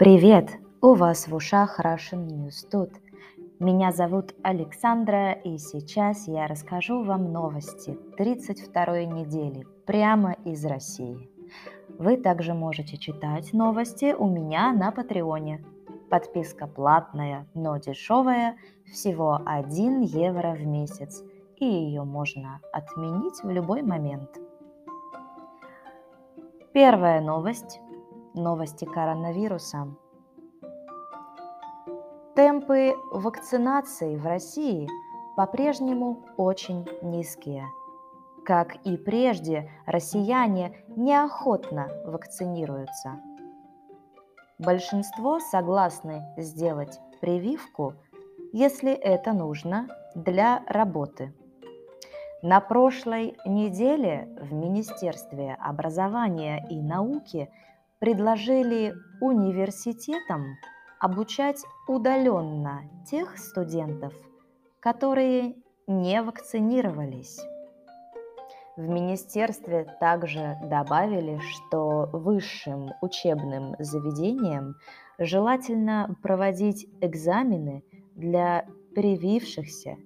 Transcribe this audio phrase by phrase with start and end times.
[0.00, 0.48] Привет!
[0.80, 2.88] У вас в ушах Russian News тут.
[3.58, 11.28] Меня зовут Александра, и сейчас я расскажу вам новости 32-й недели прямо из России.
[11.98, 15.62] Вы также можете читать новости у меня на Патреоне.
[16.08, 18.56] Подписка платная, но дешевая,
[18.90, 21.22] всего 1 евро в месяц,
[21.56, 24.30] и ее можно отменить в любой момент.
[26.72, 27.80] Первая новость.
[28.34, 29.88] Новости коронавируса.
[32.36, 34.88] Темпы вакцинации в России
[35.36, 37.66] по-прежнему очень низкие.
[38.44, 43.20] Как и прежде, россияне неохотно вакцинируются.
[44.58, 47.94] Большинство согласны сделать прививку,
[48.52, 51.34] если это нужно для работы–
[52.42, 57.50] на прошлой неделе в Министерстве образования и науки
[58.00, 60.56] предложили университетам
[60.98, 64.14] обучать удаленно тех студентов,
[64.80, 65.54] которые
[65.86, 67.38] не вакцинировались.
[68.76, 74.76] В министерстве также добавили, что высшим учебным заведениям
[75.18, 79.96] желательно проводить экзамены для привившихся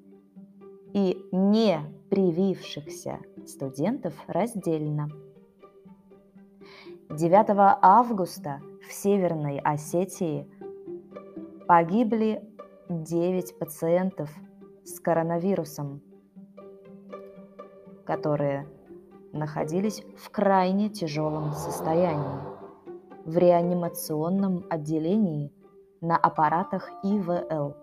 [0.92, 5.08] и не привившихся студентов раздельно.
[7.14, 10.50] 9 августа в Северной Осетии
[11.68, 12.42] погибли
[12.88, 14.30] 9 пациентов
[14.84, 16.02] с коронавирусом,
[18.04, 18.66] которые
[19.32, 22.40] находились в крайне тяжелом состоянии
[23.24, 25.52] в реанимационном отделении
[26.00, 27.76] на аппаратах ИВЛ.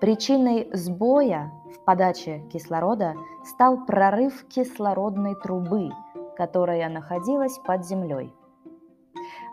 [0.00, 5.90] Причиной сбоя в подаче кислорода стал прорыв кислородной трубы,
[6.36, 8.32] которая находилась под землей.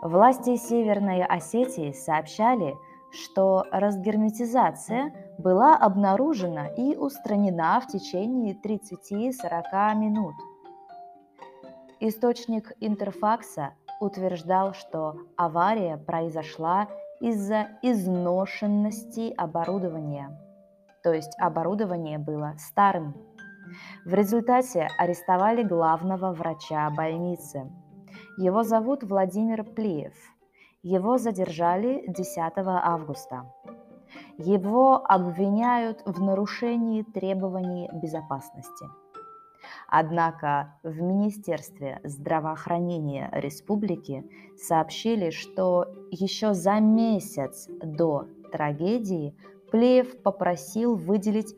[0.02, 2.74] Власти Северной Осетии сообщали,
[3.12, 10.34] что разгерметизация была обнаружена и устранена в течение 30-40 минут.
[12.00, 16.88] Источник Интерфакса утверждал, что авария произошла
[17.20, 20.36] из-за изношенности оборудования.
[21.04, 23.14] То есть оборудование было старым.
[24.04, 27.70] В результате арестовали главного врача больницы.
[28.36, 30.14] Его зовут Владимир Плиев.
[30.82, 33.52] Его задержали 10 августа.
[34.38, 38.86] Его обвиняют в нарушении требований безопасности–
[39.88, 44.24] Однако в Министерстве здравоохранения республики
[44.56, 49.36] сообщили, что еще за месяц до трагедии
[49.70, 51.54] Плеев попросил выделить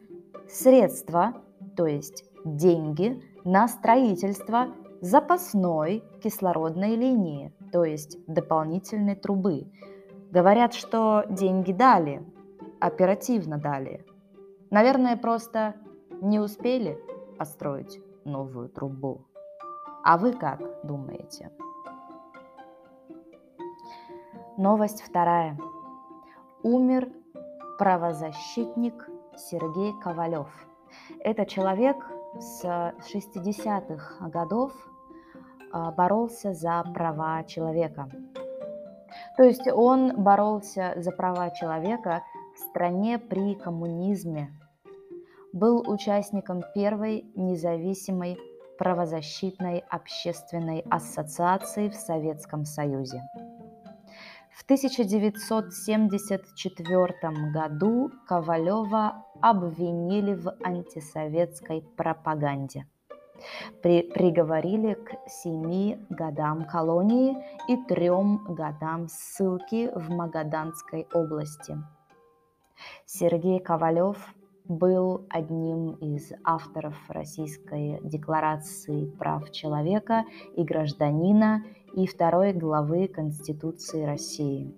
[0.48, 1.34] средства,
[1.76, 4.68] то есть деньги, на строительство
[5.00, 9.70] запасной кислородной линии, то есть дополнительной трубы.
[10.30, 12.24] Говорят, что деньги дали,
[12.80, 14.04] оперативно дали.
[14.70, 15.74] Наверное, просто
[16.20, 16.98] не успели
[17.38, 19.26] построить новую трубу.
[20.02, 21.50] А вы как думаете?
[24.56, 25.58] Новость вторая.
[26.62, 27.10] Умер
[27.78, 30.48] правозащитник Сергей Ковалев.
[31.24, 31.96] Это человек
[32.38, 34.72] с 60-х годов
[35.72, 38.10] а, боролся за права человека.
[39.38, 42.22] То есть он боролся за права человека
[42.54, 44.52] в стране при коммунизме,
[45.54, 48.36] был участником первой независимой
[48.78, 53.22] правозащитной общественной ассоциации в Советском Союзе.
[54.54, 57.14] В 1974
[57.52, 62.86] году Ковалева обвинили в антисоветской пропаганде.
[63.82, 71.76] При, приговорили к семи годам колонии и трем годам ссылки в Магаданской области.
[73.06, 74.36] Сергей Ковалев
[74.68, 80.24] был одним из авторов Российской декларации прав человека
[80.56, 81.62] и гражданина
[81.94, 84.74] и второй главы Конституции России.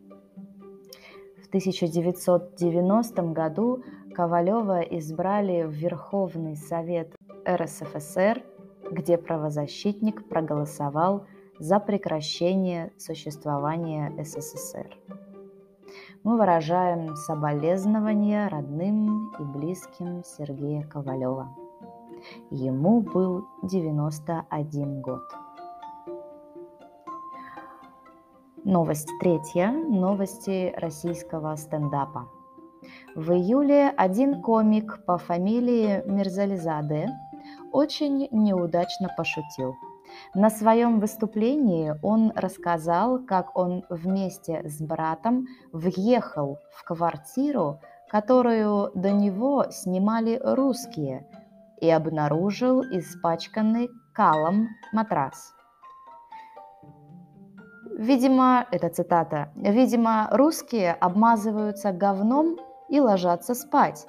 [1.43, 7.15] В 1990 году Ковалева избрали в Верховный Совет
[7.49, 8.43] РСФСР,
[8.91, 11.27] где правозащитник проголосовал
[11.59, 14.99] за прекращение существования СССР
[16.27, 21.57] мы выражаем соболезнования родным и близким Сергея Ковалева.
[22.51, 25.23] Ему был 91 год.
[28.65, 29.71] Новость третья.
[29.71, 32.29] Новости российского стендапа.
[33.15, 37.09] В июле один комик по фамилии Мирзализаде
[37.71, 39.77] очень неудачно пошутил.
[40.35, 49.11] На своем выступлении он рассказал, как он вместе с братом въехал в квартиру, которую до
[49.13, 51.27] него снимали русские,
[51.81, 55.53] и обнаружил испачканный калом матрас.
[57.99, 62.57] Видимо, это цитата, видимо, русские обмазываются говном
[62.89, 64.07] и ложатся спать.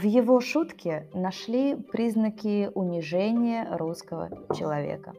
[0.00, 5.12] В его шутке нашли признаки унижения русского человека.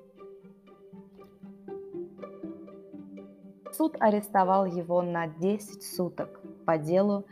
[3.73, 7.27] Суд арестовал его на 10 суток по делу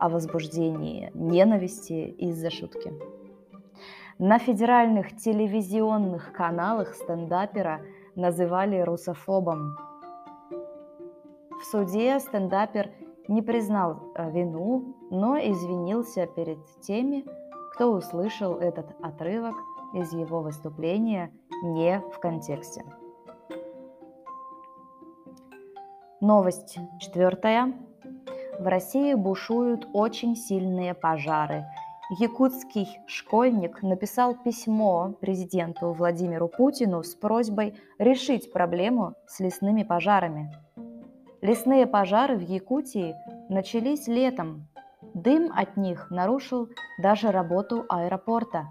[0.00, 2.92] о возбуждении ненависти из-за шутки.
[4.18, 7.82] На федеральных телевизионных каналах стендапера
[8.16, 9.76] называли русофобом.
[11.52, 12.90] В суде стендапер
[13.30, 17.24] не признал э, вину, но извинился перед теми,
[17.72, 19.54] кто услышал этот отрывок
[19.94, 21.30] из его выступления
[21.62, 22.84] не в контексте.
[26.20, 27.72] Новость четвертая.
[28.58, 31.64] В России бушуют очень сильные пожары.
[32.18, 40.52] Якутский школьник написал письмо президенту Владимиру Путину с просьбой решить проблему с лесными пожарами.
[41.42, 43.16] Лесные пожары в Якутии
[43.48, 44.68] начались летом.
[45.14, 48.68] Дым от них нарушил даже работу аэропорта.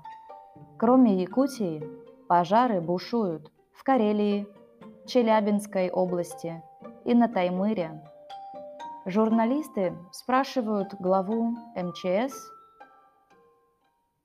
[0.77, 1.83] Кроме Якутии,
[2.27, 4.47] пожары бушуют в Карелии,
[5.07, 6.61] Челябинской области
[7.05, 8.03] и на Таймыре.
[9.05, 12.35] Журналисты спрашивают главу МЧС,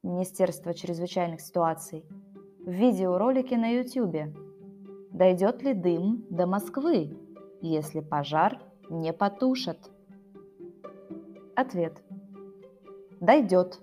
[0.02, 2.04] Министерства чрезвычайных ситуаций,
[2.58, 4.36] в видеоролике на YouTube,
[5.12, 7.16] дойдет ли дым до Москвы
[7.64, 9.78] если пожар не потушат?
[11.56, 12.02] Ответ.
[13.20, 13.80] Дойдет,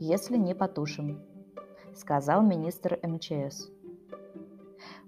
[0.00, 1.20] если не потушим,
[1.94, 3.68] сказал министр МЧС.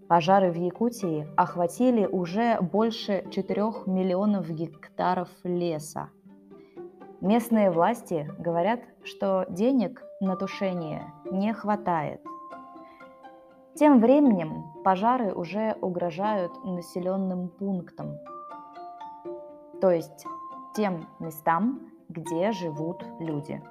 [0.08, 6.10] Пожары в Якутии охватили уже больше 4 миллионов гектаров леса.
[7.20, 12.20] Местные власти говорят, что денег на тушение не хватает.
[13.80, 18.18] Тем временем пожары уже угрожают населенным пунктам,
[19.80, 20.26] то есть
[20.76, 23.62] тем местам, где живут люди.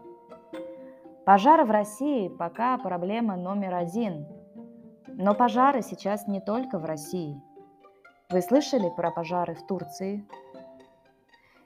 [1.28, 4.26] Пожары в России пока проблема номер один.
[5.10, 7.40] Но пожары сейчас не только в России.
[8.32, 10.28] Вы слышали про пожары в Турции?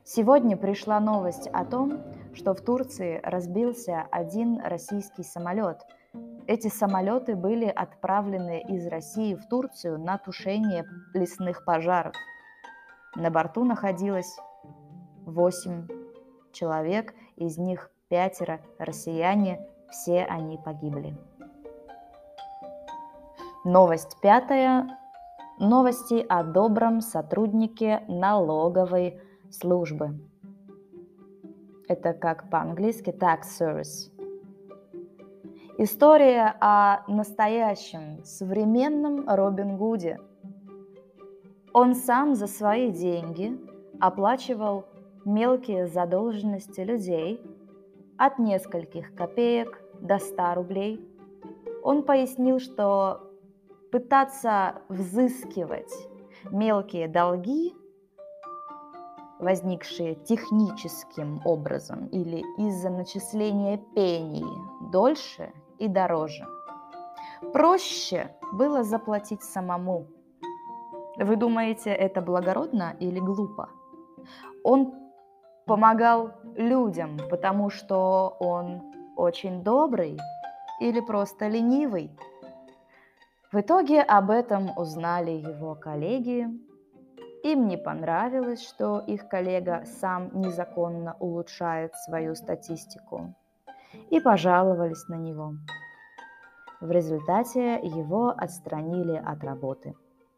[0.03, 1.93] Сегодня пришла новость о том,
[2.33, 5.77] что в Турции разбился один российский самолет–
[6.47, 12.15] эти самолеты были отправлены из России в Турцию на тушение лесных пожаров.
[13.15, 14.37] На борту находилось
[15.25, 15.87] 8
[16.51, 19.59] человек, из них пятеро россияне,
[19.89, 21.17] все они погибли.
[23.63, 24.99] Новость пятая.
[25.59, 30.19] Новости о добром сотруднике налоговой службы.
[31.87, 34.12] Это как по-английски tax service.
[35.79, 40.19] История о настоящем современном Робин Гуде.
[41.73, 43.59] Он сам за свои деньги
[43.99, 44.85] оплачивал
[45.25, 47.41] мелкие задолженности людей
[48.19, 51.09] от нескольких копеек до 100 рублей.
[51.81, 53.31] Он пояснил, что
[53.91, 55.91] пытаться взыскивать
[56.51, 57.73] мелкие долги,
[59.39, 64.45] возникшие техническим образом или из-за начисления пений
[64.91, 66.45] дольше– и дороже.
[67.51, 70.07] Проще было заплатить самому.
[71.17, 73.69] Вы думаете, это благородно или глупо?
[74.63, 74.93] Он
[75.65, 78.81] помогал людям, потому что он
[79.15, 80.17] очень добрый
[80.79, 82.11] или просто ленивый.
[83.51, 86.47] В итоге об этом узнали его коллеги.
[87.43, 93.35] Им не понравилось, что их коллега сам незаконно улучшает свою статистику
[94.13, 95.55] и пожаловались на него.
[96.79, 99.95] В результате его отстранили от работы,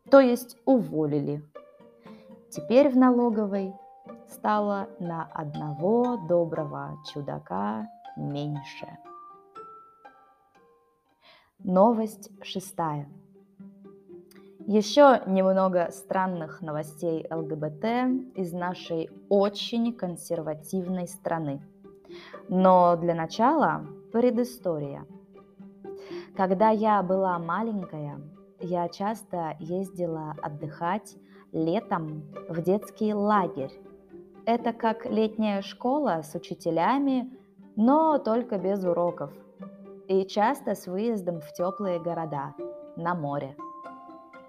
[0.10, 1.44] то есть уволили.
[2.50, 3.74] Теперь в налоговой
[4.29, 8.88] стало на одного доброго чудака меньше.
[11.60, 13.10] Новость шестая.
[14.67, 21.62] Еще немного странных новостей ЛГБТ из нашей очень консервативной страны–
[22.50, 25.05] но для начала предыстория.
[26.36, 28.19] Когда я была маленькая,
[28.60, 31.15] я часто ездила отдыхать
[31.51, 33.72] летом в детский лагерь.
[34.45, 37.31] Это как летняя школа с учителями,
[37.75, 39.31] но только без уроков.
[40.07, 42.53] и часто с выездом в теплые города,
[42.95, 43.55] на море.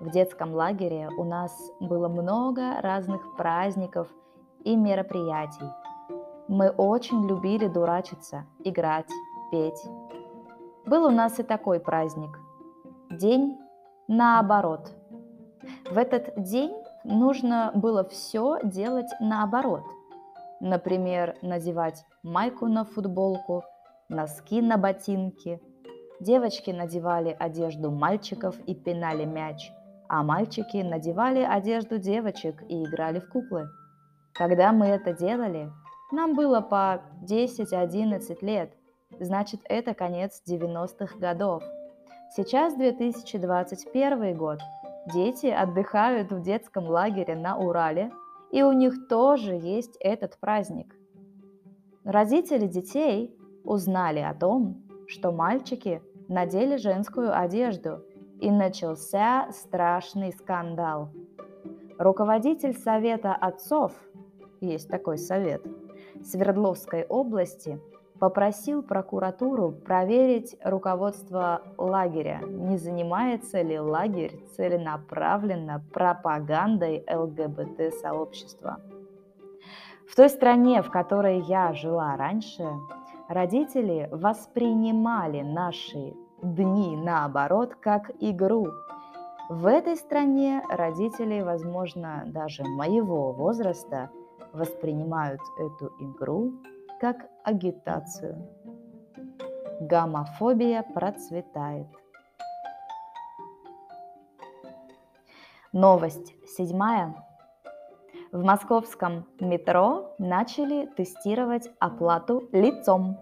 [0.01, 4.09] В детском лагере у нас было много разных праздников
[4.65, 5.86] и мероприятий.
[6.49, 9.11] Мы очень любили дурачиться, играть,
[9.51, 9.83] петь.
[10.87, 12.39] Был у нас и такой праздник–
[13.11, 13.57] День
[14.09, 14.91] наоборот.
[15.91, 16.73] В этот день
[17.05, 19.85] нужно было все делать наоборот.
[20.61, 23.63] Например, надевать майку на футболку,
[24.09, 25.63] носки на ботинки.
[26.21, 29.71] Девочки надевали одежду мальчиков и пинали мяч,
[30.09, 33.69] а мальчики надевали одежду девочек и играли в куклы.
[34.35, 35.71] Когда мы это делали,
[36.13, 38.73] нам было по 10-11 лет,
[39.19, 41.63] значит это конец 90-х годов.
[42.35, 44.61] Сейчас 2021 год–
[45.07, 48.11] Дети отдыхают в детском лагере на Урале,
[48.51, 50.97] и у них тоже есть этот праздник.
[52.03, 53.33] Родители детей
[53.63, 58.03] узнали о том, что мальчики надели женскую одежду,
[58.41, 61.09] и начался страшный скандал.
[61.99, 63.93] Руководитель Совета отцов,
[64.61, 65.63] есть такой совет,
[66.27, 67.81] Свердловской области–
[68.19, 78.81] попросил прокуратуру проверить руководство лагеря, не занимается ли лагерь целенаправленно пропагандой ЛГБТ-сообщества.
[80.09, 82.65] В той стране, в которой я жила раньше,
[83.29, 88.69] родители воспринимали наши дни наоборот как игру.
[89.49, 94.11] В этой стране родители, возможно, даже моего возраста,
[94.53, 96.53] воспринимают эту игру
[97.01, 98.49] как агитацию.
[99.81, 101.87] Гомофобия процветает.
[105.73, 107.23] Новость седьмая.
[108.33, 113.19] В московском метро начали тестировать оплату лицом,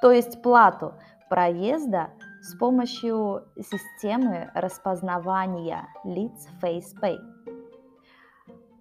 [0.00, 0.94] то есть плату
[1.28, 2.10] проезда
[2.40, 7.16] с помощью системы распознавания лиц FacePay.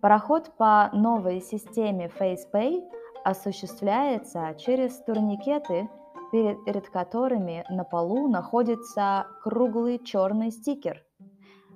[0.07, 2.81] Проход по новой системе FacePay
[3.25, 5.89] осуществляется через турникеты,
[6.31, 11.03] перед которыми на полу находится круглый черный стикер.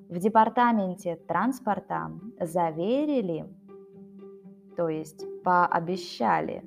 [0.08, 2.10] В департаменте транспорта
[2.40, 3.54] заверили,
[4.78, 6.64] то есть пообещали,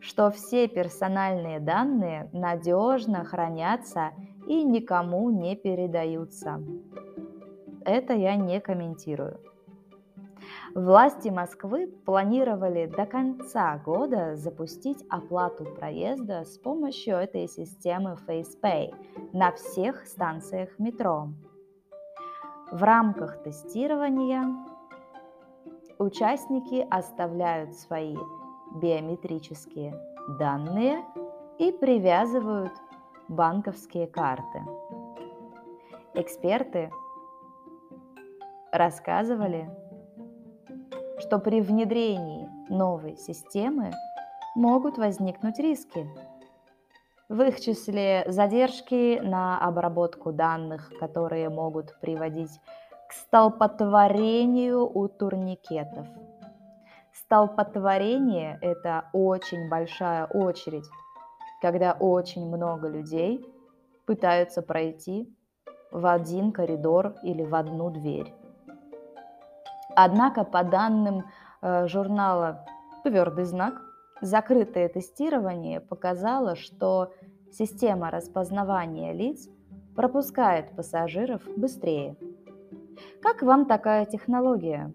[0.00, 4.12] что все персональные данные надежно хранятся
[4.46, 6.62] и никому не передаются.
[7.84, 9.38] Это я не комментирую.
[10.74, 18.92] Власти Москвы планировали до конца года запустить оплату проезда с помощью этой системы FacePay
[19.32, 21.28] на всех станциях метро.
[22.72, 24.42] В рамках тестирования
[26.00, 28.16] участники оставляют свои
[28.74, 29.96] биометрические
[30.40, 31.04] данные
[31.60, 32.72] и привязывают
[33.28, 34.64] банковские карты.
[36.14, 36.90] Эксперты
[38.72, 39.70] рассказывали,
[41.24, 43.92] что при внедрении новой системы
[44.54, 46.06] могут возникнуть риски.
[47.30, 52.60] В их числе задержки на обработку данных, которые могут приводить
[53.08, 56.06] к столпотворению у турникетов.
[57.14, 60.84] Столпотворение– это очень большая очередь,
[61.62, 63.42] когда очень много людей
[64.04, 65.34] пытаются пройти
[65.90, 68.43] в один коридор или в одну дверь.
[69.96, 71.24] Однако, по данным
[71.62, 72.64] э, журнала
[73.02, 73.80] «Твердый знак»,
[74.20, 77.12] закрытое тестирование показало, что
[77.52, 79.48] система распознавания лиц
[79.94, 82.16] пропускает пассажиров быстрее.
[83.22, 84.92] Как вам такая технология?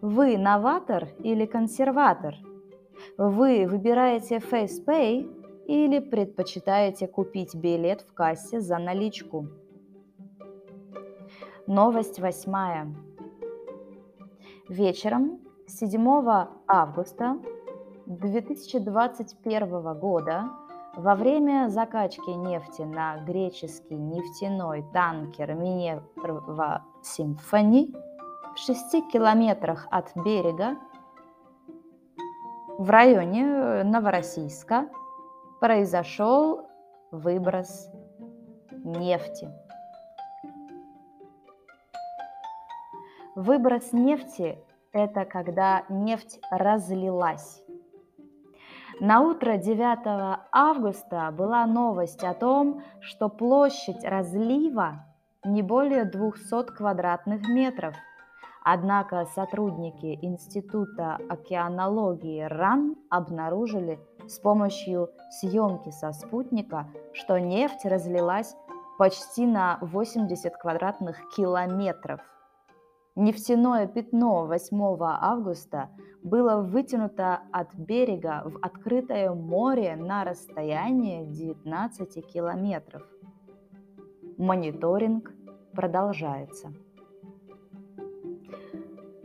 [0.00, 2.36] Вы новатор или консерватор?
[3.16, 9.48] Вы выбираете FacePay или предпочитаете купить билет в кассе за наличку?
[11.66, 12.94] Новость восьмая.
[14.72, 16.02] Вечером 7
[16.66, 17.36] августа
[18.06, 20.48] 2021 года
[20.96, 27.94] во время закачки нефти на греческий нефтяной танкер Минерва Симфони
[28.54, 30.78] в 6 километрах от берега
[32.78, 34.88] в районе Новороссийска
[35.60, 36.62] произошел
[37.10, 37.90] выброс
[38.70, 39.50] нефти.
[43.34, 44.58] Выброс нефти–
[44.92, 47.62] это когда нефть разлилась.
[49.00, 55.06] На утро 9 августа была новость о том, что площадь разлива
[55.44, 57.94] не более 200 квадратных метров.
[58.62, 63.98] Однако сотрудники Института океанологии РАН обнаружили
[64.28, 65.08] с помощью
[65.40, 68.54] съемки со спутника, что нефть разлилась
[68.98, 72.20] почти на 80 квадратных километров.
[73.14, 75.90] Нефтяное пятно 8 августа
[76.22, 83.02] было вытянуто от берега в открытое море на расстояние 19 километров.
[84.38, 85.30] Мониторинг
[85.74, 86.72] продолжается.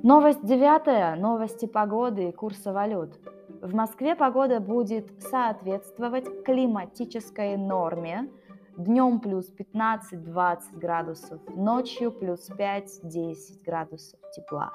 [0.03, 1.15] Новость девятая.
[1.15, 3.17] Новости погоды и курса валют.
[3.62, 8.29] В Москве погода будет соответствовать климатической норме.
[8.77, 14.72] Днем плюс 15-20 градусов, ночью плюс 5-10 градусов тепла.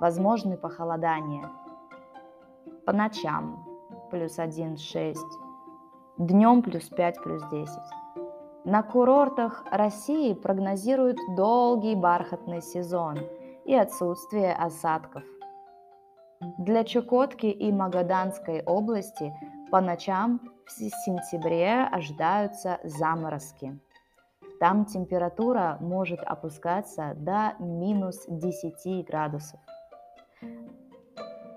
[0.00, 1.48] Возможны похолодания.
[2.84, 3.64] По ночам
[4.10, 5.14] плюс 1-6,
[6.18, 7.70] днем плюс 5 плюс 10.
[8.64, 13.16] На курортах России прогнозируют долгий бархатный сезон
[13.64, 15.22] и отсутствие осадков.
[16.58, 19.32] Для Чукотки и Магаданской области
[19.70, 23.78] по ночам в сентябре ожидаются заморозки.
[24.60, 29.60] Там температура может опускаться до минус 10 градусов.